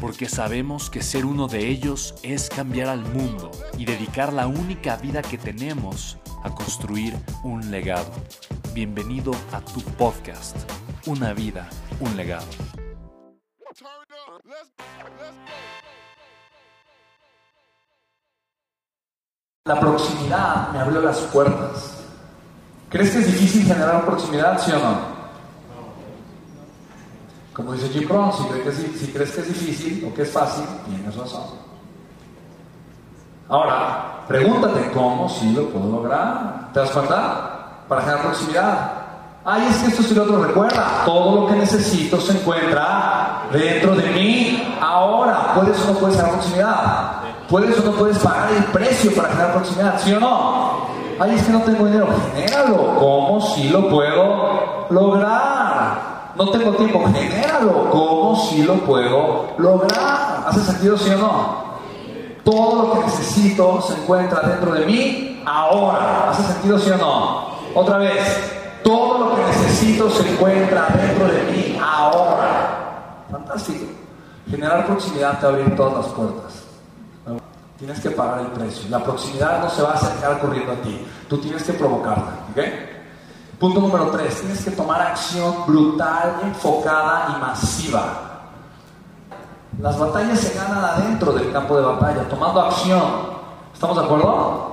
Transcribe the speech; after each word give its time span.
porque 0.00 0.28
sabemos 0.28 0.90
que 0.90 1.02
ser 1.02 1.24
uno 1.24 1.48
de 1.48 1.68
ellos 1.68 2.14
es 2.22 2.48
cambiar 2.48 2.88
al 2.88 3.00
mundo 3.00 3.50
y 3.78 3.84
dedicar 3.84 4.32
la 4.32 4.46
única 4.46 4.96
vida 4.96 5.22
que 5.22 5.38
tenemos 5.38 6.18
a 6.42 6.54
construir 6.54 7.16
un 7.42 7.70
legado. 7.70 8.10
Bienvenido 8.74 9.32
a 9.52 9.60
tu 9.60 9.80
podcast, 9.80 10.56
Una 11.06 11.32
vida, 11.32 11.68
un 12.00 12.16
legado. 12.16 12.46
La 19.64 19.80
proximidad 19.80 20.70
me 20.72 20.78
abrió 20.78 21.00
las 21.00 21.18
puertas. 21.20 22.04
¿Crees 22.88 23.10
que 23.10 23.18
es 23.18 23.26
difícil 23.26 23.66
generar 23.66 24.04
proximidad, 24.04 24.60
sí 24.64 24.70
o 24.72 24.78
no? 24.78 25.15
Como 27.56 27.72
dice 27.72 27.88
Jim 27.88 28.06
Rohn, 28.06 28.30
si, 28.34 29.06
crees 29.12 29.30
que 29.32 29.40
es 29.40 29.48
difícil 29.48 30.06
o 30.06 30.14
que 30.14 30.22
es 30.22 30.30
fácil, 30.30 30.64
tienes 30.84 31.16
razón. 31.16 31.40
Ahora, 33.48 34.24
pregúntate 34.28 34.90
cómo 34.92 35.26
si 35.26 35.52
lo 35.52 35.70
puedo 35.70 35.90
lograr. 35.90 36.68
¿Te 36.74 36.80
das 36.80 36.90
cuenta? 36.90 37.80
Para 37.88 38.02
generar 38.02 38.24
proximidad. 38.24 38.92
Ay, 39.42 39.68
es 39.70 39.78
que 39.78 39.86
esto 39.86 40.02
sí 40.02 40.14
lo 40.14 40.24
otro. 40.24 40.44
Recuerda, 40.44 41.02
todo 41.06 41.40
lo 41.40 41.46
que 41.46 41.54
necesito 41.54 42.20
se 42.20 42.32
encuentra 42.32 43.44
dentro 43.50 43.96
de 43.96 44.10
mí. 44.10 44.76
Ahora, 44.78 45.54
¿puedes 45.54 45.82
o 45.86 45.94
no 45.94 45.98
puedes 45.98 46.16
generar 46.16 46.34
proximidad? 46.34 47.12
¿Puedes 47.48 47.78
o 47.78 47.84
no 47.84 47.92
puedes 47.92 48.18
pagar 48.18 48.52
el 48.52 48.64
precio 48.64 49.14
para 49.14 49.28
generar 49.28 49.52
proximidad? 49.54 49.98
¿Sí 49.98 50.12
o 50.12 50.20
no? 50.20 50.88
Ay, 51.18 51.36
es 51.36 51.42
que 51.44 51.52
no 51.52 51.60
tengo 51.60 51.86
dinero. 51.86 52.08
Genéralo. 52.34 52.96
¿Cómo 52.98 53.40
si 53.40 53.70
lo 53.70 53.88
puedo 53.88 54.88
lograr? 54.90 56.15
No 56.36 56.50
tengo 56.50 56.72
tiempo, 56.72 57.04
genéralo. 57.12 57.90
¿Cómo 57.90 58.36
si 58.36 58.62
lo 58.62 58.74
puedo 58.84 59.48
lograr? 59.58 60.44
¿Hace 60.46 60.60
sentido, 60.60 60.96
sí 60.98 61.10
o 61.10 61.18
no? 61.18 61.66
Todo 62.44 62.84
lo 62.84 62.92
que 62.92 63.06
necesito 63.06 63.80
se 63.82 63.94
encuentra 63.94 64.40
dentro 64.40 64.72
de 64.72 64.86
mí 64.86 65.42
ahora. 65.44 66.30
¿Hace 66.30 66.42
sentido, 66.44 66.78
sí 66.78 66.90
o 66.90 66.96
no? 66.96 67.46
Otra 67.74 67.98
vez, 67.98 68.80
todo 68.84 69.18
lo 69.18 69.36
que 69.36 69.42
necesito 69.42 70.10
se 70.10 70.30
encuentra 70.30 70.86
dentro 70.94 71.26
de 71.26 71.42
mí 71.50 71.78
ahora. 71.82 73.24
Fantástico. 73.30 73.86
Generar 74.48 74.86
proximidad 74.86 75.40
te 75.40 75.46
va 75.46 75.52
a 75.52 75.54
abrir 75.56 75.76
todas 75.76 75.94
las 75.94 76.06
puertas. 76.06 76.62
Tienes 77.78 78.00
que 78.00 78.10
pagar 78.10 78.40
el 78.40 78.46
precio. 78.46 78.88
La 78.88 79.02
proximidad 79.02 79.60
no 79.60 79.68
se 79.68 79.82
va 79.82 79.90
a 79.90 79.94
acercar 79.94 80.38
corriendo 80.38 80.72
a 80.72 80.76
ti. 80.76 81.06
Tú 81.28 81.38
tienes 81.38 81.62
que 81.62 81.74
provocarla. 81.74 82.32
¿Ok? 82.52 82.95
Punto 83.58 83.80
número 83.80 84.10
tres, 84.10 84.40
tienes 84.40 84.62
que 84.62 84.70
tomar 84.70 85.00
acción 85.00 85.64
brutal, 85.66 86.40
enfocada 86.42 87.36
y 87.36 87.40
masiva. 87.40 88.04
Las 89.80 89.98
batallas 89.98 90.40
se 90.40 90.58
ganan 90.58 90.84
adentro 90.84 91.32
del 91.32 91.52
campo 91.52 91.76
de 91.76 91.82
batalla, 91.86 92.28
tomando 92.28 92.60
acción. 92.60 93.02
¿Estamos 93.72 93.96
de 93.96 94.04
acuerdo? 94.04 94.65